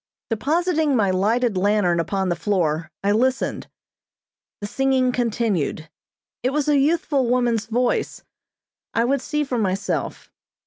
[0.31, 3.67] Depositing my lighted lantern upon the floor, I listened.
[4.59, 5.91] The singing continued.
[6.41, 8.23] It was a youthful woman's voice.
[8.95, 10.31] I would see for myself.